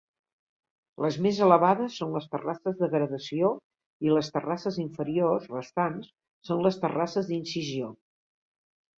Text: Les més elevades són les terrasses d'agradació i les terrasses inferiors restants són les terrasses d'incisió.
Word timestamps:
Les 1.03 1.15
més 1.23 1.39
elevades 1.47 1.97
són 1.99 2.15
les 2.17 2.23
terrasses 2.31 2.79
d'agradació 2.79 3.51
i 4.07 4.13
les 4.15 4.31
terrasses 4.37 4.79
inferiors 4.85 5.45
restants 5.51 6.09
són 6.49 6.63
les 6.69 6.79
terrasses 6.87 7.29
d'incisió. 7.33 7.91